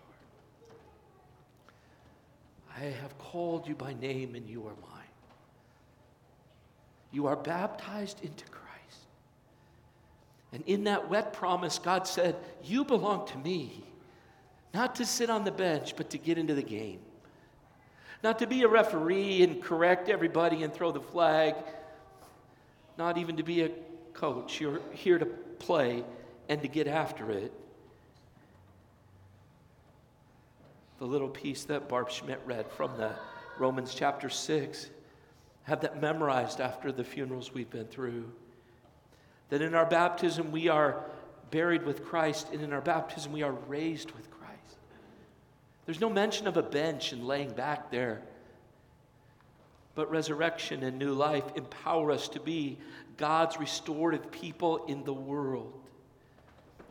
I 2.76 3.00
have 3.00 3.17
called 3.19 3.67
you 3.67 3.75
by 3.75 3.95
name 3.95 4.35
and 4.35 4.49
you 4.49 4.61
are 4.67 4.75
mine. 4.83 5.03
You 7.11 7.26
are 7.26 7.37
baptized 7.37 8.23
into 8.23 8.45
Christ. 8.45 8.65
And 10.53 10.62
in 10.67 10.85
that 10.85 11.11
wet 11.11 11.33
promise, 11.33 11.79
God 11.79 12.07
said, 12.07 12.37
You 12.62 12.85
belong 12.85 13.26
to 13.29 13.38
me. 13.38 13.85
Not 14.73 14.95
to 14.97 15.07
sit 15.07 15.31
on 15.31 15.45
the 15.45 15.53
bench, 15.53 15.97
but 15.97 16.11
to 16.11 16.19
get 16.19 16.38
into 16.38 16.55
the 16.55 16.62
game. 16.62 17.00
Not 18.23 18.38
to 18.41 18.47
be 18.47 18.62
a 18.62 18.69
referee 18.69 19.43
and 19.43 19.62
correct 19.62 20.09
everybody 20.09 20.62
and 20.62 20.73
throw 20.73 20.93
the 20.93 21.00
flag. 21.00 21.55
Not 22.99 23.19
even 23.19 23.37
to 23.37 23.43
be 23.43 23.62
a 23.62 23.71
coach. 24.15 24.61
You're 24.61 24.81
here 24.93 25.19
to 25.19 25.26
play 25.26 26.05
and 26.49 26.62
to 26.62 26.69
get 26.69 26.87
after 26.87 27.31
it. 27.31 27.53
The 30.99 31.07
little 31.07 31.29
piece 31.29 31.65
that 31.65 31.88
Barb 31.88 32.11
Schmidt 32.11 32.41
read 32.47 32.71
from 32.71 32.97
the 32.97 33.12
Romans 33.59 33.95
chapter 33.95 34.31
6. 34.31 34.91
Have 35.65 35.81
that 35.81 36.00
memorized 36.00 36.61
after 36.61 36.93
the 36.93 37.05
funerals 37.05 37.53
we've 37.53 37.71
been 37.71 37.87
through. 37.87 38.33
That 39.50 39.62
in 39.62 39.75
our 39.75 39.87
baptism 39.87 40.50
we 40.50 40.69
are 40.69 41.05
buried 41.50 41.85
with 41.85 42.05
Christ, 42.05 42.49
and 42.53 42.62
in 42.62 42.73
our 42.73 42.81
baptism 42.81 43.33
we 43.33 43.43
are 43.43 43.53
raised 43.53 44.11
with 44.12 44.31
Christ. 44.31 44.79
There's 45.85 46.00
no 46.00 46.11
mention 46.11 46.47
of 46.47 46.57
a 46.57 46.62
bench 46.62 47.12
and 47.12 47.26
laying 47.26 47.53
back 47.53 47.91
there. 47.91 48.23
But 49.95 50.11
resurrection 50.11 50.83
and 50.83 50.99
new 50.99 51.12
life 51.12 51.45
empower 51.55 52.11
us 52.11 52.29
to 52.31 52.41
be 52.41 52.79
God's 53.17 53.59
restorative 53.59 54.31
people 54.31 54.85
in 54.87 55.05
the 55.05 55.15
world. 55.15 55.73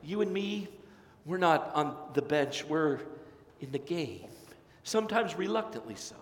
You 0.04 0.22
and 0.22 0.32
me, 0.32 0.70
we're 1.26 1.38
not 1.38 1.72
on 1.76 1.96
the 2.14 2.22
bench, 2.22 2.66
we're 2.66 3.00
in 3.60 3.72
the 3.72 3.80
game, 3.80 4.28
sometimes 4.84 5.36
reluctantly 5.36 5.96
so. 5.96 6.16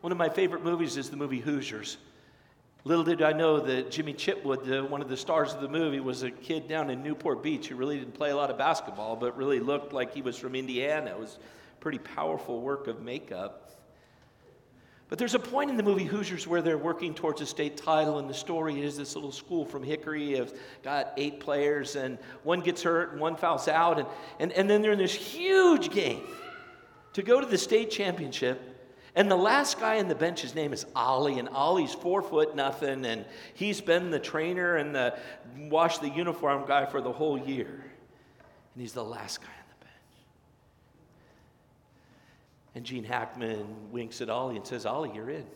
One 0.00 0.12
of 0.12 0.18
my 0.18 0.28
favorite 0.28 0.62
movies 0.62 0.96
is 0.96 1.10
the 1.10 1.16
movie 1.16 1.40
Hoosiers. 1.40 1.96
Little 2.86 3.04
did 3.04 3.22
I 3.22 3.32
know 3.32 3.60
that 3.60 3.90
Jimmy 3.90 4.12
Chitwood, 4.12 4.66
the, 4.66 4.84
one 4.84 5.00
of 5.00 5.08
the 5.08 5.16
stars 5.16 5.54
of 5.54 5.62
the 5.62 5.68
movie, 5.68 6.00
was 6.00 6.22
a 6.22 6.30
kid 6.30 6.68
down 6.68 6.90
in 6.90 7.02
Newport 7.02 7.42
Beach 7.42 7.68
who 7.68 7.76
really 7.76 7.98
didn't 7.98 8.12
play 8.12 8.28
a 8.30 8.36
lot 8.36 8.50
of 8.50 8.58
basketball, 8.58 9.16
but 9.16 9.34
really 9.38 9.58
looked 9.58 9.94
like 9.94 10.12
he 10.12 10.20
was 10.20 10.36
from 10.36 10.54
Indiana. 10.54 11.10
It 11.12 11.18
was 11.18 11.38
pretty 11.80 11.98
powerful 11.98 12.60
work 12.60 12.86
of 12.86 13.00
makeup. 13.00 13.70
But 15.08 15.18
there's 15.18 15.34
a 15.34 15.38
point 15.38 15.70
in 15.70 15.78
the 15.78 15.82
movie 15.82 16.04
Hoosiers 16.04 16.46
where 16.46 16.60
they're 16.60 16.76
working 16.76 17.14
towards 17.14 17.40
a 17.40 17.46
state 17.46 17.78
title, 17.78 18.18
and 18.18 18.28
the 18.28 18.34
story 18.34 18.82
is 18.82 18.98
this 18.98 19.14
little 19.14 19.32
school 19.32 19.64
from 19.64 19.82
Hickory 19.82 20.32
has 20.36 20.52
got 20.82 21.14
eight 21.16 21.40
players, 21.40 21.96
and 21.96 22.18
one 22.42 22.60
gets 22.60 22.82
hurt 22.82 23.12
and 23.12 23.20
one 23.20 23.36
fouls 23.36 23.66
out, 23.66 23.98
and, 23.98 24.08
and, 24.40 24.52
and 24.52 24.68
then 24.68 24.82
they're 24.82 24.92
in 24.92 24.98
this 24.98 25.14
huge 25.14 25.90
game. 25.90 26.22
to 27.14 27.22
go 27.22 27.40
to 27.40 27.46
the 27.46 27.56
state 27.56 27.90
championship. 27.90 28.73
And 29.16 29.30
the 29.30 29.36
last 29.36 29.78
guy 29.78 29.96
in 29.96 30.08
the 30.08 30.14
bench, 30.14 30.40
his 30.40 30.54
name 30.54 30.72
is 30.72 30.84
Ollie, 30.96 31.38
and 31.38 31.48
Ollie's 31.50 31.94
four 31.94 32.20
foot 32.20 32.56
nothing, 32.56 33.04
and 33.04 33.24
he's 33.54 33.80
been 33.80 34.10
the 34.10 34.18
trainer 34.18 34.76
and 34.76 34.94
the 34.94 35.16
wash 35.56 35.98
the 35.98 36.08
uniform 36.08 36.64
guy 36.66 36.86
for 36.86 37.00
the 37.00 37.12
whole 37.12 37.38
year. 37.38 37.68
And 37.68 38.80
he's 38.80 38.92
the 38.92 39.04
last 39.04 39.40
guy 39.40 39.46
on 39.46 39.64
the 39.78 39.84
bench. 39.84 39.94
And 42.74 42.84
Gene 42.84 43.04
Hackman 43.04 43.92
winks 43.92 44.20
at 44.20 44.28
Ollie 44.28 44.56
and 44.56 44.66
says, 44.66 44.84
Ollie, 44.84 45.12
you're 45.14 45.30
in. 45.30 45.46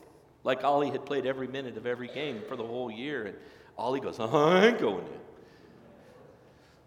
Like 0.44 0.62
Ollie 0.62 0.90
had 0.90 1.04
played 1.04 1.26
every 1.26 1.48
minute 1.48 1.76
of 1.76 1.84
every 1.84 2.08
game 2.08 2.42
for 2.48 2.54
the 2.54 2.64
whole 2.64 2.92
year. 2.92 3.26
And 3.26 3.36
Ollie 3.76 4.00
goes, 4.00 4.20
I 4.20 4.66
ain't 4.66 4.78
going 4.78 5.04
in. 5.04 5.20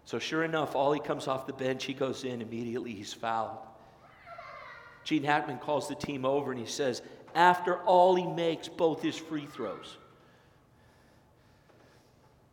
So 0.06 0.18
sure 0.18 0.42
enough, 0.42 0.74
Ollie 0.74 1.00
comes 1.00 1.28
off 1.28 1.46
the 1.46 1.52
bench. 1.52 1.84
He 1.84 1.92
goes 1.92 2.24
in. 2.24 2.40
Immediately, 2.40 2.92
he's 2.92 3.12
fouled. 3.12 3.58
Gene 5.04 5.24
Hackman 5.24 5.58
calls 5.58 5.88
the 5.88 5.94
team 5.94 6.24
over 6.24 6.52
and 6.52 6.60
he 6.60 6.66
says, 6.66 7.02
after 7.34 7.78
all, 7.78 8.14
he 8.14 8.26
makes 8.26 8.68
both 8.68 9.02
his 9.02 9.16
free 9.16 9.46
throws. 9.46 9.96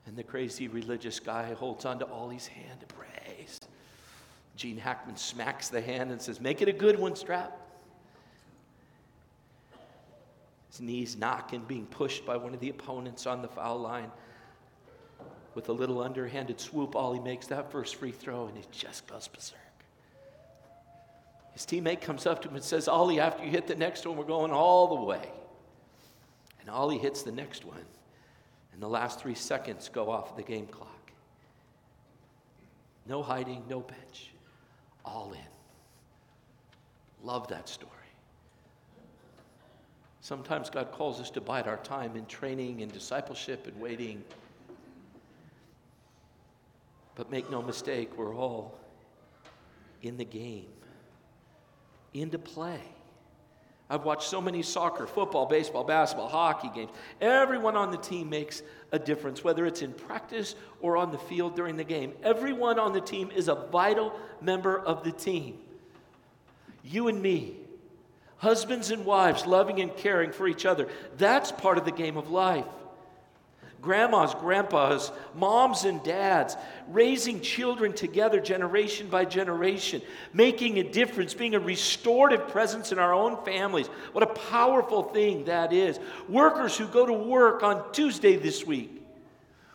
And 0.06 0.18
the 0.18 0.24
crazy 0.24 0.68
religious 0.68 1.20
guy 1.20 1.54
holds 1.54 1.86
onto 1.86 2.06
Ollie's 2.06 2.48
hand 2.48 2.80
and 2.80 2.88
prays. 2.90 3.60
Gene 4.56 4.78
Hackman 4.78 5.18
smacks 5.18 5.70
the 5.70 5.82
hand 5.82 6.12
and 6.12 6.22
says, 6.22 6.42
Make 6.42 6.62
it 6.62 6.68
a 6.68 6.74
good 6.74 6.98
one, 6.98 7.16
Strap. 7.16 7.56
His 10.72 10.82
knees 10.82 11.18
knocking, 11.18 11.64
being 11.68 11.86
pushed 11.86 12.26
by 12.26 12.38
one 12.38 12.54
of 12.54 12.60
the 12.60 12.70
opponents 12.70 13.28
on 13.28 13.42
the 13.42 13.48
foul 13.48 13.80
line. 13.80 14.12
With 15.56 15.70
a 15.70 15.74
little 15.74 16.02
underhanded 16.02 16.60
swoop, 16.60 16.96
Ollie 16.96 17.20
makes 17.20 17.48
that 17.48 17.72
first 17.72 17.96
free 17.96 18.12
throw 18.12 18.48
and 18.48 18.58
he 18.58 18.64
just 18.72 19.08
goes 19.08 19.28
berserk. 19.28 19.69
His 21.60 21.66
teammate 21.66 22.00
comes 22.00 22.26
up 22.26 22.42
to 22.44 22.48
him 22.48 22.56
and 22.56 22.64
says, 22.64 22.88
Ollie, 22.88 23.20
after 23.20 23.44
you 23.44 23.52
hit 23.52 23.68
the 23.68 23.76
next 23.76 24.08
one, 24.08 24.16
we're 24.16 24.24
going 24.24 24.52
all 24.52 24.96
the 24.96 25.04
way. 25.04 25.30
And 26.62 26.70
Ollie 26.70 26.98
hits 26.98 27.22
the 27.22 27.34
next 27.34 27.66
one, 27.66 27.84
and 28.72 28.82
the 28.82 28.88
last 28.88 29.20
three 29.20 29.36
seconds 29.36 29.90
go 29.90 30.10
off 30.10 30.38
the 30.38 30.42
game 30.42 30.68
clock. 30.68 31.12
No 33.06 33.22
hiding, 33.22 33.62
no 33.70 33.82
bench, 33.82 34.32
all 35.04 35.34
in. 35.34 37.28
Love 37.28 37.50
that 37.50 37.68
story. 37.68 37.92
Sometimes 40.22 40.70
God 40.70 40.94
calls 40.94 41.20
us 41.20 41.30
to 41.32 41.42
bide 41.42 41.68
our 41.68 41.80
time 41.80 42.16
in 42.16 42.26
training 42.28 42.84
and 42.84 42.90
discipleship 42.90 43.68
and 43.68 43.78
waiting. 43.82 44.24
But 47.16 47.30
make 47.30 47.52
no 47.52 47.62
mistake, 47.62 48.18
we're 48.18 48.34
all 48.34 48.80
in 50.02 50.16
the 50.16 50.24
game, 50.24 50.68
into 52.14 52.40
play. 52.40 52.82
I've 53.90 54.06
watched 54.06 54.30
so 54.30 54.40
many 54.40 54.62
soccer, 54.62 55.08
football, 55.08 55.48
baseball, 55.48 55.84
basketball, 55.84 56.28
hockey 56.28 56.70
games. 56.74 56.92
Everyone 57.20 57.76
on 57.76 57.90
the 57.90 57.98
team 57.98 58.30
makes 58.30 58.62
a 58.92 59.00
difference, 59.00 59.44
whether 59.44 59.66
it's 59.66 59.82
in 59.82 59.94
practice 59.94 60.54
or 60.80 60.96
on 60.96 61.12
the 61.12 61.18
field 61.18 61.56
during 61.56 61.76
the 61.76 61.84
game. 61.84 62.14
Everyone 62.22 62.78
on 62.78 62.94
the 62.94 63.02
team 63.02 63.32
is 63.36 63.48
a 63.48 63.56
vital 63.56 64.14
member 64.42 64.78
of 64.78 65.04
the 65.04 65.12
team. 65.12 65.58
You 66.84 67.08
and 67.08 67.20
me, 67.20 67.56
husbands 68.38 68.92
and 68.92 69.06
wives 69.06 69.48
loving 69.48 69.80
and 69.82 69.96
caring 69.98 70.32
for 70.32 70.48
each 70.48 70.68
other. 70.68 70.88
That's 71.18 71.52
part 71.52 71.80
of 71.80 71.86
the 71.86 71.92
game 71.92 72.16
of 72.16 72.30
life. 72.30 72.66
Grandmas, 73.82 74.34
grandpas, 74.34 75.12
moms 75.36 75.86
and 75.86 76.04
dads, 76.04 76.58
raising 76.90 77.40
children 77.40 77.94
together 77.94 78.42
generation 78.42 79.08
by 79.08 79.24
generation, 79.24 80.02
making 80.34 80.80
a 80.80 80.84
difference, 80.84 81.34
being 81.34 81.56
a 81.56 81.60
restorative 81.60 82.50
presence 82.50 82.92
in 82.92 83.00
our 83.00 83.14
own 83.14 83.44
families. 83.46 83.88
What 84.12 84.24
a 84.24 84.34
powerful 84.52 85.04
thing 85.04 85.46
that 85.46 85.72
is. 85.72 85.98
Workers 86.28 86.78
who 86.78 86.88
go 86.88 87.06
to 87.06 87.14
work 87.14 87.64
on 87.64 87.94
Tuesday 87.94 88.36
this 88.36 88.66
week 88.66 89.02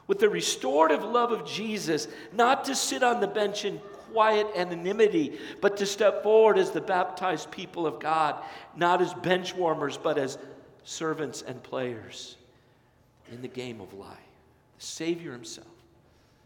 with 0.06 0.18
the 0.18 0.28
restorative 0.28 1.02
love 1.02 1.32
of 1.32 1.46
Jesus, 1.46 2.06
not 2.32 2.66
to 2.66 2.74
sit 2.74 3.02
on 3.02 3.20
the 3.20 3.26
bench 3.26 3.64
in 3.64 3.78
quiet 4.12 4.46
anonymity, 4.54 5.38
but 5.62 5.78
to 5.78 5.86
step 5.86 6.22
forward 6.22 6.58
as 6.58 6.72
the 6.72 6.80
baptized 6.80 7.50
people 7.50 7.86
of 7.86 8.00
God, 8.00 8.36
not 8.76 9.00
as 9.00 9.14
bench 9.14 9.54
warmers, 9.54 9.96
but 9.96 10.18
as 10.18 10.36
servants 10.82 11.40
and 11.40 11.62
players 11.62 12.36
in 13.32 13.42
the 13.42 13.48
game 13.48 13.80
of 13.80 13.92
life. 13.94 14.18
The 14.78 14.84
Savior 14.84 15.32
Himself 15.32 15.66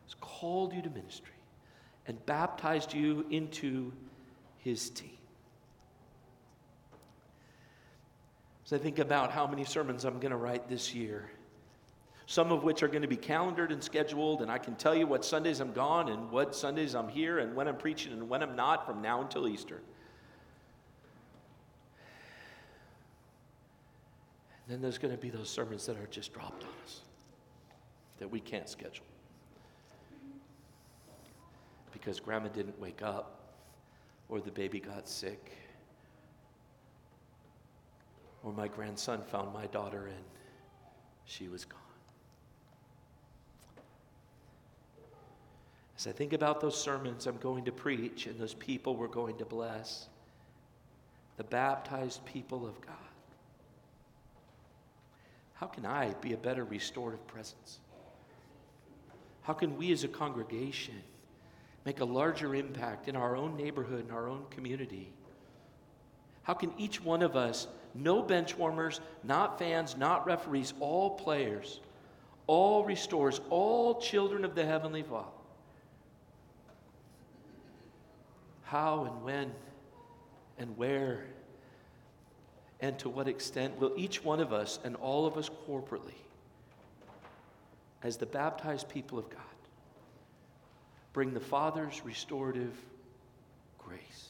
has 0.06 0.14
called 0.20 0.72
you 0.72 0.82
to 0.82 0.90
ministry 0.90 1.34
and 2.06 2.24
baptized 2.26 2.94
you 2.94 3.26
into 3.30 3.92
His 4.58 4.90
team. 4.90 5.10
As 8.64 8.72
I 8.72 8.78
think 8.78 8.98
about 8.98 9.30
how 9.30 9.46
many 9.46 9.64
sermons 9.64 10.04
I'm 10.04 10.20
going 10.20 10.30
to 10.30 10.36
write 10.36 10.68
this 10.68 10.94
year, 10.94 11.30
some 12.26 12.52
of 12.52 12.62
which 12.64 12.82
are 12.82 12.88
going 12.88 13.00
to 13.00 13.08
be 13.08 13.16
calendared 13.16 13.72
and 13.72 13.82
scheduled, 13.82 14.42
and 14.42 14.50
I 14.50 14.58
can 14.58 14.74
tell 14.74 14.94
you 14.94 15.06
what 15.06 15.24
Sundays 15.24 15.60
I'm 15.60 15.72
gone 15.72 16.10
and 16.10 16.30
what 16.30 16.54
Sundays 16.54 16.94
I'm 16.94 17.08
here 17.08 17.38
and 17.38 17.56
when 17.56 17.66
I'm 17.66 17.78
preaching 17.78 18.12
and 18.12 18.28
when 18.28 18.42
I'm 18.42 18.54
not 18.54 18.84
from 18.84 19.00
now 19.00 19.22
until 19.22 19.48
Easter. 19.48 19.80
Then 24.68 24.82
there's 24.82 24.98
going 24.98 25.14
to 25.14 25.20
be 25.20 25.30
those 25.30 25.48
sermons 25.48 25.86
that 25.86 25.96
are 25.96 26.06
just 26.10 26.32
dropped 26.32 26.62
on 26.62 26.70
us 26.84 27.00
that 28.18 28.30
we 28.30 28.38
can't 28.38 28.68
schedule 28.68 29.06
because 31.92 32.20
grandma 32.20 32.48
didn't 32.48 32.78
wake 32.78 33.02
up 33.02 33.54
or 34.28 34.40
the 34.40 34.50
baby 34.50 34.78
got 34.78 35.08
sick 35.08 35.52
or 38.44 38.52
my 38.52 38.68
grandson 38.68 39.22
found 39.22 39.52
my 39.52 39.66
daughter 39.66 40.06
and 40.06 40.24
she 41.24 41.48
was 41.48 41.64
gone. 41.64 41.78
As 45.96 46.06
I 46.06 46.12
think 46.12 46.32
about 46.32 46.60
those 46.60 46.80
sermons 46.80 47.26
I'm 47.26 47.38
going 47.38 47.64
to 47.64 47.72
preach 47.72 48.26
and 48.26 48.38
those 48.38 48.54
people 48.54 48.94
we're 48.96 49.08
going 49.08 49.36
to 49.38 49.44
bless, 49.44 50.08
the 51.36 51.44
baptized 51.44 52.24
people 52.24 52.66
of 52.66 52.80
God, 52.80 52.94
how 55.58 55.66
can 55.66 55.84
I 55.84 56.14
be 56.20 56.34
a 56.34 56.36
better 56.36 56.64
restorative 56.64 57.26
presence? 57.26 57.80
How 59.42 59.54
can 59.54 59.76
we 59.76 59.92
as 59.92 60.04
a 60.04 60.08
congregation 60.08 60.94
make 61.84 61.98
a 61.98 62.04
larger 62.04 62.54
impact 62.54 63.08
in 63.08 63.16
our 63.16 63.34
own 63.34 63.56
neighborhood, 63.56 64.06
in 64.06 64.14
our 64.14 64.28
own 64.28 64.44
community? 64.50 65.12
How 66.44 66.54
can 66.54 66.72
each 66.78 67.02
one 67.02 67.22
of 67.22 67.34
us, 67.34 67.66
no 67.92 68.22
bench 68.22 68.56
warmers, 68.56 69.00
not 69.24 69.58
fans, 69.58 69.96
not 69.96 70.26
referees, 70.26 70.74
all 70.78 71.10
players, 71.10 71.80
all 72.46 72.84
restores, 72.84 73.40
all 73.50 74.00
children 74.00 74.44
of 74.44 74.54
the 74.54 74.64
Heavenly 74.64 75.02
Father, 75.02 75.26
how 78.62 79.04
and 79.04 79.24
when 79.24 79.50
and 80.56 80.76
where 80.76 81.26
and 82.80 82.98
to 82.98 83.08
what 83.08 83.26
extent 83.26 83.78
will 83.80 83.92
each 83.96 84.22
one 84.22 84.40
of 84.40 84.52
us 84.52 84.78
and 84.84 84.94
all 84.96 85.26
of 85.26 85.36
us 85.36 85.50
corporately, 85.68 86.18
as 88.02 88.16
the 88.16 88.26
baptized 88.26 88.88
people 88.88 89.18
of 89.18 89.28
God, 89.28 89.40
bring 91.12 91.34
the 91.34 91.40
Father's 91.40 92.02
restorative 92.04 92.72
grace 93.78 94.28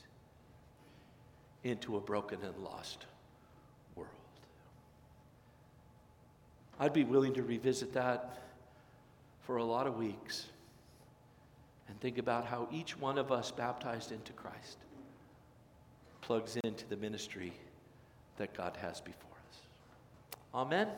into 1.62 1.96
a 1.96 2.00
broken 2.00 2.38
and 2.42 2.56
lost 2.64 3.04
world? 3.94 4.08
I'd 6.80 6.94
be 6.94 7.04
willing 7.04 7.34
to 7.34 7.42
revisit 7.42 7.92
that 7.92 8.38
for 9.42 9.58
a 9.58 9.64
lot 9.64 9.86
of 9.86 9.98
weeks 9.98 10.46
and 11.88 12.00
think 12.00 12.16
about 12.18 12.46
how 12.46 12.68
each 12.72 12.98
one 12.98 13.18
of 13.18 13.30
us 13.30 13.50
baptized 13.50 14.12
into 14.12 14.32
Christ 14.32 14.78
plugs 16.20 16.58
into 16.64 16.86
the 16.88 16.96
ministry 16.96 17.52
that 18.38 18.54
God 18.56 18.76
has 18.80 19.00
before 19.00 19.36
us. 19.50 19.58
Amen. 20.54 20.88